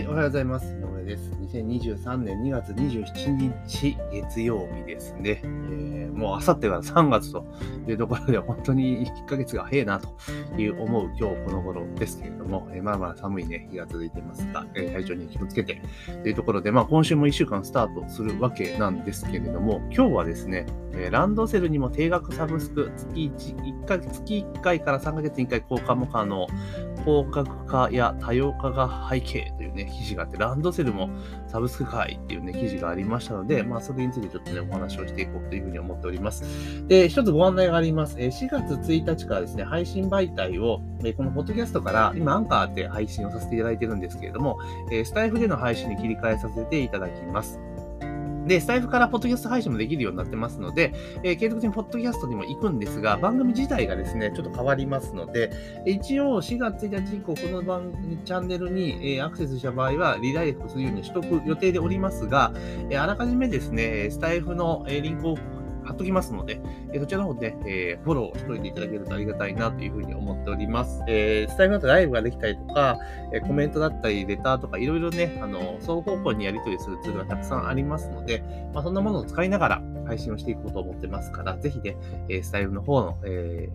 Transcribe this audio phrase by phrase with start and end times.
[0.00, 0.66] い、おはようございます。
[0.72, 1.30] 井上です。
[1.52, 5.40] 2023年2月27日月曜日ですね。
[5.44, 7.44] えー、もうあさってから3月と
[7.86, 10.16] いうところで本当に1ヶ月が早いなと
[10.58, 15.82] いう思う今日この頃ですけれども、えー、まあまあ寒いね、日が続いてますが、えー、体調に気をつけて
[16.22, 26.46] というところで、まあ今週も1週間スタートするわけなんですけれども、今日はですね、えー、ランドセルにも定額サブスク月 1, 1ヶ月1回から3ヶ月に1回交換も可能、
[27.04, 31.10] 高額化や多様化が背景いうね、記事があって、ランドセルも
[31.46, 36.44] サブスク会っていうね、記事がありましたので、まあ、それについてちょっとね、お話をしていこうというふうに思っております。
[36.86, 38.16] で、一つご案内があります。
[38.16, 40.80] 4月1日からですね、配信媒体を、
[41.16, 44.58] このポッドキャストから、今、アンカーで配信をさせていただいてるんですけれども、
[45.04, 47.60] スタイフでの配信に切り替えさせていただきます。
[48.50, 55.52] で、スタイフからポッドキャスト配信もできるようになってますので、えー、継続的にポッドキャストにも行くんですが、番組自体がですね、ちょっと変わりますので、
[55.86, 62.52] 一応4月1日以降、この番組チャンネルに、えー、アクセスした場合は、リダイレクトするように取得予定でおりますが、
[62.90, 65.38] えー、あらかじめですね、スタイフのえリンクを
[65.90, 66.60] 貼っときますので、
[66.92, 71.02] えー、そちらの方で、えー、フォローしといていただけるとありがたいなというふうに思っております。
[71.08, 72.98] えー、スタイフだとライブができたりとか、
[73.32, 81.96] え、コメントだったり、レターとか、いろいろね、あの、双方向にやり取りするツールがたくさんありますので、まあ、そんなものを使いながら配信をしていこうと思ってますから、ぜひね、
[82.28, 83.68] え、スタイフの方の、え、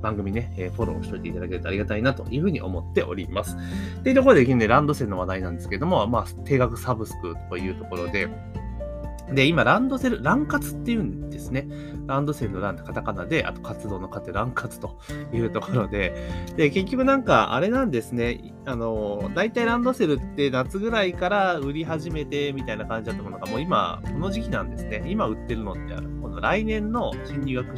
[0.00, 3.56] 番組ね、え、フォローしておいていただけるとありがたいなというふうに思っております。
[4.02, 8.28] というところで、ね、ランドセルの話題なんですけども、まあ、定額サブスクというところで、
[9.32, 11.68] で、今、ランドセル、ラン活っていうんですね。
[12.06, 14.98] ランドセルのランってカタカナで、あと活動の活ってラン活と
[15.32, 16.14] いうところで、
[16.56, 18.54] で、結局なんか、あれなんですね。
[18.64, 25.04] あの、大体ランドセルって夏ぐらいから売り始めてみたいな感じだったものが、もう今、この時期なんですね。
[25.06, 27.74] 今売ってるのって、この来年の新入学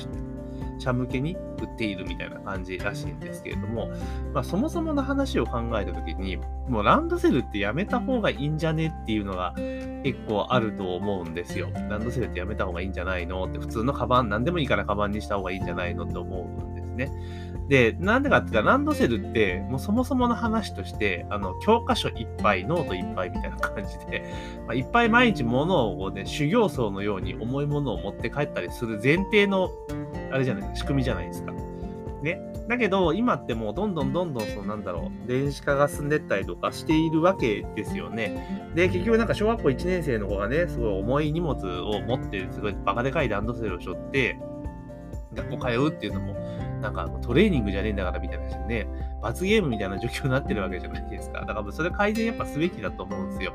[0.81, 3.91] 者向けに売っているみたいな感じらしいんですけれども、
[4.33, 9.55] まあ、そもそもの話を考えたときに、もうランドセルってやめた方がいいんじゃねっていうのが
[10.03, 11.71] 結構あると思うんですよ。
[11.89, 17.11] ランドセルってやめた方がいいんじゃないのって、普通のカバン、何でもいいからカバンにした方がいいんじゃないのって思うんですね。
[17.69, 24.25] で、なんでかって言ったら、ランドセルって、もうそもそもの話として、あの、教科書いっぱい、ノートいっぱいみたいな感じで、
[24.67, 29.71] まあ、いっぱい毎日物をね、修行僧のように重いものを持って帰ったりする前提の、
[30.33, 31.53] あれじゃないですか、仕組みじゃないですか。
[32.23, 32.50] ね。
[32.71, 38.71] だけど、今ってもうどんどんどんどん、そのなんだろう、電子化が進んでったりとかしているわけですよね。
[38.77, 44.39] で、結局なんか小学校1年生の子がね、すごい重い荷物を持って、すごいバカでかいランドセルを背負って、
[45.35, 46.35] 学校通うっていうのも、
[46.81, 48.87] なんかトレーニングじゃねえんだからみたいなね、
[49.23, 51.45] 罰ゲームみたいな状況になってるわけじゃないですか。
[51.45, 53.53] だからそれ改善やっぱすべきだと思うんですよ。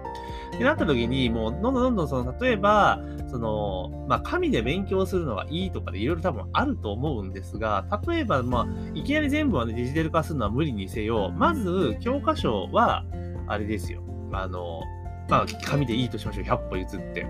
[0.55, 13.05] ってなった時に、もうどんどんどんどんその、例えば、その、まあ、紙で勉強するのがいいとかでいろいろ多分あると思うんですが、例えば、まあ、いきなり全部はね、デジタル化するのは無理にせよ、まず、教科書は、
[13.47, 14.01] あれですよ。
[14.31, 14.81] あの、
[15.29, 16.45] まあ、紙でいいとしましょう。
[16.45, 17.27] 100歩譲って。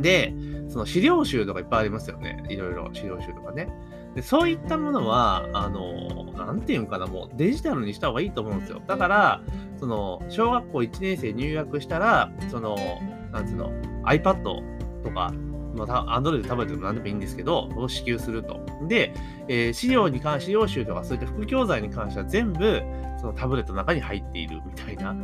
[0.00, 0.34] で、
[0.68, 2.44] その資料集とかいっぱいありますよね。
[2.48, 3.68] いろいろ資料集とかね。
[4.16, 8.80] でそういったものは、あの、なんていうんかな、もうデジタルにした方がいいと思うんですよ。
[8.86, 9.42] だから、
[9.78, 12.76] その、小学校1年生入学したら、その、
[13.30, 13.70] なんつうの、
[14.04, 15.34] iPad とか、
[15.74, 18.58] まあ、Android タブレットでも何でもいいんですけど、を支給すると。
[18.88, 19.12] で、
[19.48, 22.80] えー、資料に関して、資料集とかそういった副教材に関しては全部、
[23.26, 25.16] そのタブレットの中に入っているみたいな、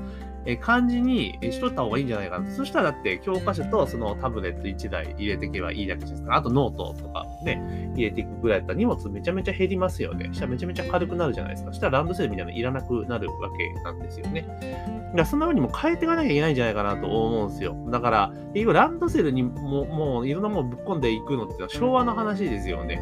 [0.44, 2.50] え感じにしとった方がいいんじゃないかな。
[2.50, 10.30] そしたらだって教科書とそのタブレット1台入れていけばいいだけですから、あとノートとかね、入れていくぐらいだったら荷物めちゃめちゃ減りますよね。
[10.32, 11.70] したらめちゃめちゃ軽くなるじゃないですか。
[11.70, 14.40] そしたらランドセルみたいなのいらなくなるわけなんですよね。
[14.42, 17.76] だからそんな風にも変えていかなきゃいけないんじゃないかなと思うんですよ。
[17.90, 23.00] だから、結局ランドセルにももういろんなものぶっ込んでいくのって昭和の話ですよね。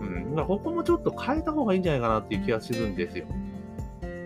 [0.00, 0.30] うん。
[0.30, 3.26] だからここもちょっと変えた方がいいんじゃないかなっていう気がするんですよ。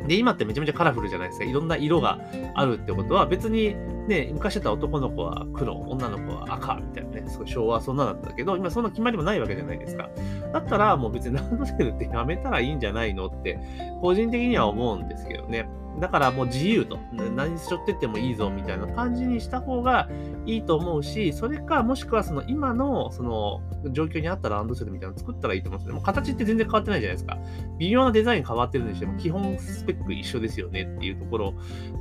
[0.07, 1.45] で、今ってめちゃめちゃカラフルじゃないですか。
[1.45, 2.21] いろんな色が
[2.55, 3.75] あるってことは、別に
[4.07, 10.11] ね、昔だったら男の子は黒、女の子は赤みたいなね、すごい昭和はそんなだったけど、今そんな決まりもないわけじゃないですか。
[10.53, 13.59] だったらもう別にランドセルってやめたらいいんじゃないのって、
[14.01, 15.69] 個人的には思うんですけどね。
[16.01, 16.99] だからもう自由と、
[17.37, 20.09] 何しょってってもいいぞみたいな感じにした方が
[20.47, 23.61] いいと思うし、それか、もしくはその今のその
[23.93, 25.97] 状況に合ったランドセルみたいなの作ったらいいと思うんですよね。
[25.97, 27.39] もう形って全然変わってないじゃないですか。
[27.79, 31.53] 微妙なデザイン変わってるにしても、基本スペック一緒ですよねっていうところを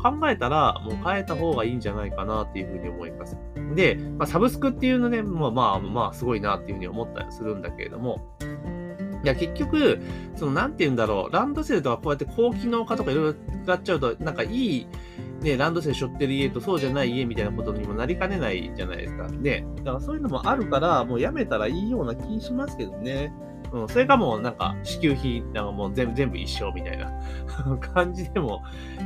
[0.02, 3.38] 考えたら、もう変えた方がいいんじゃないかなっていうふうに思います。
[3.76, 8.20] で、まあ、サブスクっていうのね、まあまあまあすごいなっていうふうに思ったりするんだけれども、
[9.24, 10.02] いや、結局、
[10.36, 14.88] その、なんて言うんだろう、ランドセルとかこうやって高機能化とかいろいろ使っちゃうと、なんかいい、
[15.42, 19.28] ね、ランドセル背負ってる家とそうじゃない家みたいなことにもなりかねないじゃないですか。
[19.28, 19.66] ね。
[19.78, 23.34] だからそういうのもあるから、もうやめたらいいような気しますけどね。
[23.72, 27.12] うん、それかもうなんか支給費なんかもう全部全部一緒みたいな
[27.82, 28.62] 感じでも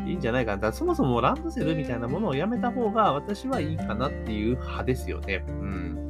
[0.06, 0.58] いいんじゃないかな。
[0.58, 5.46] だからそもそもランドセルみたいなものをやめた方が私はいいかなっていう派ですよね。
[5.48, 6.07] うん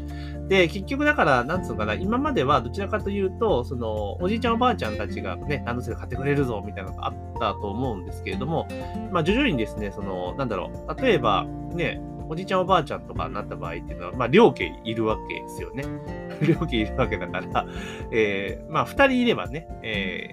[0.47, 8.67] で、結局だから、なんつうのかな、今まではどちらかというと、その、おじいちゃんおばあちゃんたちがね、ランドセル買ってくれるぞ、みたいなのがあったと思うんですけれども、
[9.11, 15.83] まあ、徐々にですね、その、なんだろう、例えば、ね、おじいちゃんおばあちゃんとかになった場合っていうのは、まあ、両家いるわけですよね。
[16.41, 17.65] 両家いるわけだから、
[18.11, 20.29] えー、まあ、二人いればね、え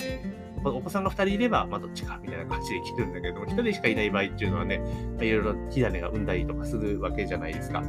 [0.62, 4.78] ー、お子さんが二人いれば、まあ、どっちかみたいな感じできるんだけども、一人しかいない場合っていうのはね、
[5.16, 7.82] まあ、いろいろ火種が生んだりとかするわけじゃないですか。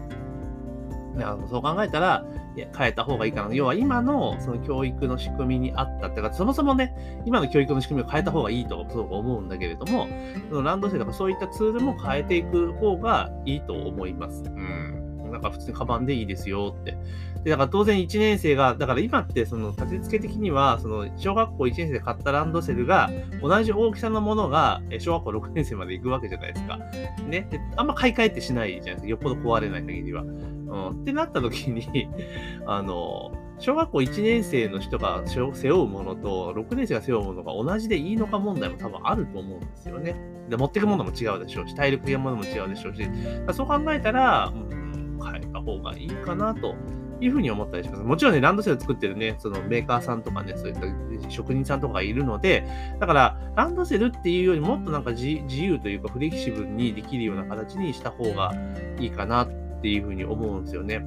[1.23, 2.25] あのそう考えたら、
[2.55, 3.53] いや変えた方がいいかな。
[3.53, 6.95] 要は今のその教育の仕組みにあったってか、そもそもね、
[7.25, 10.07] 今の教育の仕組みを変えた方がいいとそう思うんだけれども、
[10.49, 14.43] そのランドセルとかそういったツールも変えていく方がいいと思います。
[14.45, 15.05] うん。
[15.31, 16.97] なんか普通にカバンでいいですよって。
[17.43, 26.79] で、だから当然1年生が、だから今ってその立て付け的には、その小学校1年生で買ったランドセルが同じ大きさのものが小学校6年生まで行くわけじゃないですか。
[27.27, 27.47] ね。
[27.49, 29.07] であんま買い替えってしないじゃないですか。
[29.07, 30.23] よっぽど壊れない限りは。
[30.67, 32.09] うん、ってなった時に
[32.65, 40.15] あの、小学校1年生の人が背負うものと、6年生が背負うものが同じでいいのか問題も多分あると思うんですよね。
[40.49, 43.07] で、持ってくものも違うでしょうし、体力的なものも違うでしょうし、
[43.53, 46.75] そう考えたら、うん、変えた方がいいかなと
[47.21, 48.03] いうふうに思ったりします。
[48.03, 52.67] もちろんね、ランドセル作ってるね、そのメーカーさんとかね、そういった職人さんとかがいるので、
[52.99, 58.53] だから、ランドセルっていうよりもっとなんか自由というか、フレキシブルにできるような形にした方が
[58.99, 59.47] いいかな
[59.85, 61.05] っていうふうに思うんですよね。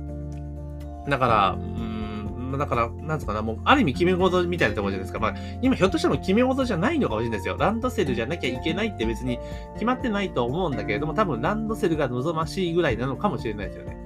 [1.09, 5.19] だから、うん、だから、なんつうかな、もう、ある意味決め事みたいなところじゃないですか。
[5.19, 7.57] まあ、今ひょっとしても決め事じゃないのかもしれないですよ。
[7.59, 9.41] ランドセルじゃなきゃいけないって別に
[9.73, 13.97] 決まってないと思うんだけれども、多分ランドセルが望ましいぐらいなのかもしれないですよね。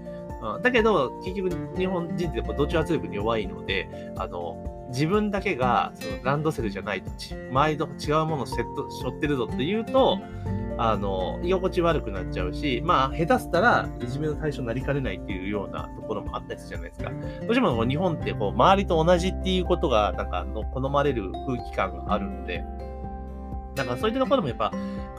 [0.43, 7.11] うん、だけど、結局日本人ってやっぱ同調圧力に弱いので、あの、自分だけがそのランドセルじゃないと、
[7.51, 10.19] 周りと違うものを背負ってるぞっていうと、
[10.79, 17.11] あの、居心地悪くなっちゃうし、まあ、下手したらいじめの対象になりかねないっていうようなところもあったりするじゃないですか。
[17.11, 22.65] どうしても日本ってこう、周りと同じっていうことが、なんかの、好まれる空気感があるんで、
[23.75, 24.71] だかそういったところもやっぱ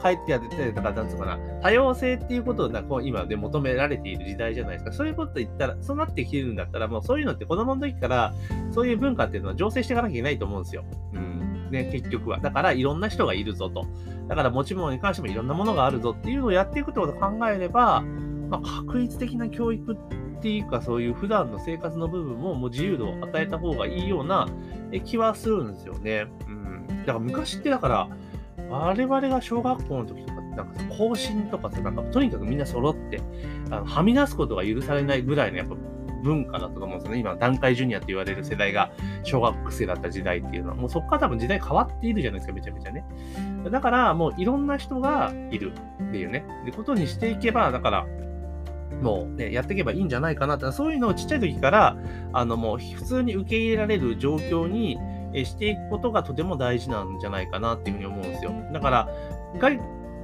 [0.02, 4.92] 書いてやってて、だからなんつうかな、多様性っていうことをこう今で求められている時代じゃないですか。
[4.92, 8.34] そういうこと言ったら、そうなってきてるんだったら、もうそういうのって子供の時から、
[8.70, 10.84] そういう文化っていうのは醸成していかなきゃいけないと思うんですよ。
[11.14, 11.53] うん。
[11.74, 12.38] ね、結局は。
[12.38, 13.86] だからいろんな人がいるぞと。
[14.28, 18.02] だから持ち物に関してもいろんなものがあるぞっていうのをやっていくってことを考えれば、
[18.48, 24.48] まあ、確率的な教育っていうか、そういう普段の生活の部分ももう自由度を与えた方がいいような
[25.04, 26.26] 気はするんですよね。
[26.48, 26.86] うん。
[26.86, 28.08] だから昔ってだから、
[28.70, 33.20] 我々が小学校の時とかって、なんかさ、更新とかさ、なんかとにかくみんな揃って、
[33.70, 35.74] あのはみ出すことが許されないぐらいのやっぱ
[36.24, 37.20] 文化だったと思うんですよね。
[37.20, 38.90] 今、段階ジュニアって言われる世代が
[39.22, 43.04] 小学生だった時代っていうのは、もうそこから多分時代変わっているじゃないですか、めちゃめちゃね。
[43.70, 45.72] だから、もういろんな人がいる
[46.08, 46.44] っていうね。
[46.64, 48.06] で、ことにしていけば、だから、
[49.02, 51.96] もうね、やっていけばいいんじゃないかなって、そういうのをちっちゃい時から、
[52.32, 54.98] あの、もう普通に受け入れられる状況に
[55.44, 58.52] していくことがとても大事なんじゃないかなっていうふうに思うんですよ。
[58.72, 59.08] だから、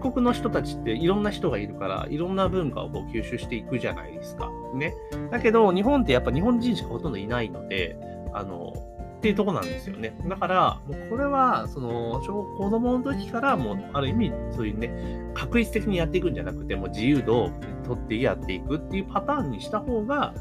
[0.01, 4.51] 国の人たちっていろんな人がいるから、いろんな文化をこう吸収していくじゃないですか。
[4.75, 4.95] ね。
[5.31, 7.97] だけど、日本ってやっぱ日本人しかほとんどいないので、
[8.33, 8.73] あの、
[9.19, 10.17] っていうとこなんですよね。
[10.27, 14.91] だから、もうこれは、その、子供の時から、もう、ある意味、そういうね、
[15.35, 17.51] 確率的にやっていくんじゃなくて、もう自由度を
[17.85, 20.33] 取ってやっていくっていうパターンにした方が、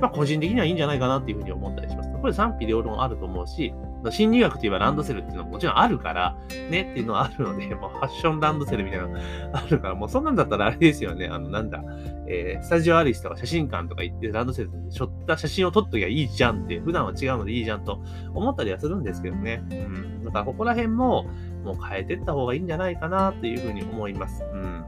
[0.00, 2.10] まあ、個人的にはいいんじゃないかなっていうふうに思ったりします。
[2.10, 3.74] これ賛否両論あると思うし、
[4.10, 6.36] 新入学といえばランドセルっていうのはもちろんあるから、
[6.70, 9.18] ねっていうのはあるので、 もうファッションランドセルみたいなの
[9.52, 11.28] あるから、もうそんなんだったらあれですよね。
[11.28, 11.82] あの、なんだ、
[12.26, 18.02] えー、スタジオアリスとか写真館とか行ってランドセルでしょった写真を撮っときゃいいじゃんって、普段は違うのでいいじゃんと
[18.34, 19.62] 思ったりはするんですけどね。
[19.70, 20.24] うん。
[20.24, 21.26] だからここら辺も、
[21.64, 24.42] もう変えてった方がいいんじゃないかなっていうふうに思います。
[24.52, 24.84] うん。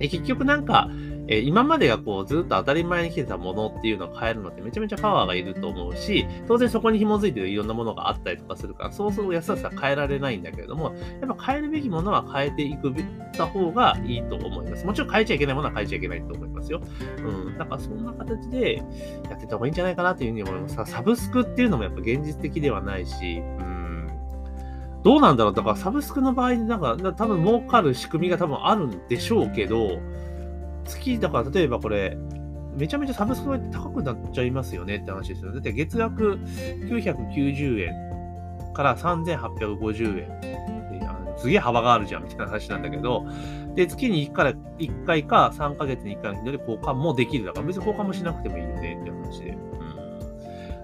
[0.00, 0.88] え結局なんか、
[1.30, 14.84] えー、今までがこうずっと当たり前に来てたものっていうのを変えるのってめちゃめちゃパワーがいると思うし、当然そこに紐づいてるいろんなものがあったりとかするから、そうそう安さ変えられないんだけれども、やっぱ変えるべきものは変えていくべた方がいいと思います。
[14.84, 16.82] もちろん変えちゃいけないものは変えちゃいけないと思いますよ。
[17.18, 17.56] うん。
[17.56, 20.90] だからそんな形でやってた方がいいんじゃないかなというふうに思います。
[20.90, 23.80] サブスクっていうのもやっぱ現実的ではないし、うん
[25.02, 29.98] どうなんだろうだからサブスクの場合でなんか多分儲かる仕組みが多分あるんでしょうけど、
[30.84, 32.16] 月、だから例えばこれ、
[32.76, 35.52] めちゃめちゃサブスクって高くなっちゃいますよねって話ですよ。
[35.52, 36.38] だって月額
[36.88, 40.60] 990円から3850円。
[41.40, 43.24] すげえ幅があるじゃんみたいな話なんだけど、
[43.74, 47.46] で、月に1回 ,1 回か3ヶ月に1回の頻度で交換もできる。
[47.46, 49.50] だから別に交換もしなくてもいいよねって話で。
[49.50, 49.56] う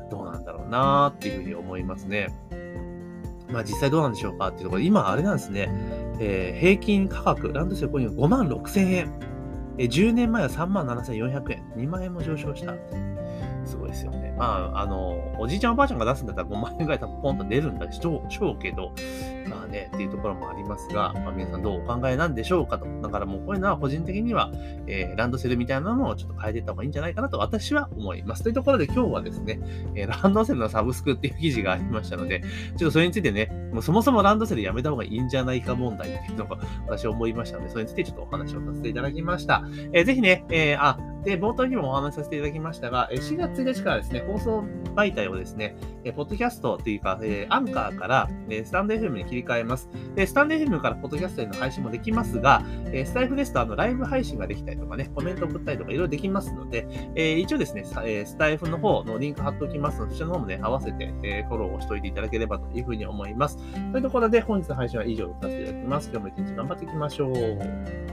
[0.07, 0.09] ん。
[0.09, 2.29] どうなんだろうなっていうふうに思いますね。
[3.53, 5.69] まあ実際どうなんでしょうかっていうところで、今あれなんですね、
[6.21, 9.13] えー、平均価格、ランドセル購入5万6千円。
[9.77, 11.65] 10年前は3万7400円。
[11.77, 12.73] 2万円も上昇した。
[13.67, 14.35] すごいですよね。
[14.39, 18.93] まあ、あの、おじいちゃんおばあちゃんが出すんだったら5万円ぐらい多分ポンと出るんだしょうけど、
[19.49, 22.87] まあね、っていうところもありますが、まあ、皆さんどうお考えなんでしょうかと。
[23.03, 24.51] だからもうこういうのは個人的には、
[24.87, 28.43] えー、ランドセルみたいなのをちょっと変えていった方がいいんじゃないかなと私は思います。
[28.43, 29.61] というところで今日はですね、
[29.95, 32.43] えー、ランドセルのサブスクっていう記事がありましたので、
[32.77, 39.65] ちょっとそれについてね、もうそもそもランドセルやめた方がいいんじゃないか問題っていうのが私は思いましたので、それについてちょっとお話をさせていただきました。
[39.93, 44.65] えー、ぜひね、えー、あ、で、冒頭にもお話しさせていただきましたが、4月1日からですね、放送
[44.95, 45.77] 媒体をですね、
[46.15, 48.31] ポッドキャストというか、えアンカーから
[48.65, 49.91] スタンド FM に切り替えます。
[50.15, 52.63] で、スタンド FM からポッドキャストへの配信もできますが、
[53.05, 63.59] スタイフですとあのライブ配信ができたりとかね、コメント送ったりとかいろいろできますので、え一応ですね、スタイフの方のリンク貼っておきますので、そちらの方もね、合わせて、えフォローをしておいていただければというふうに思います。
[63.91, 66.11] というところで、本日の配信は以上とさせていただきます。
[66.13, 68.06] 今日も一日頑張っていきましょう。